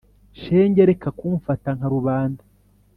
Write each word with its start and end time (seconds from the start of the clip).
Shenge 0.41 0.81
reka 0.89 1.09
kumfata 1.17 1.69
nka 1.77 1.87
rubanda 1.93 2.41